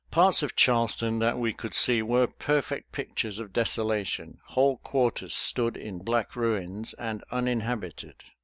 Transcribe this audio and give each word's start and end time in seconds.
Parts 0.09 0.41
of 0.41 0.55
Charleston 0.55 1.19
that 1.19 1.37
we 1.37 1.53
could 1.53 1.75
see 1.75 2.01
were 2.01 2.25
perfect 2.25 2.91
pictures 2.91 3.37
of 3.37 3.53
desolation; 3.53 4.39
whole 4.45 4.77
quarters 4.77 5.35
stood 5.35 5.77
in 5.77 5.99
black 5.99 6.35
ruins 6.35 6.95
and 6.97 7.23
uninhabited. 7.29 8.15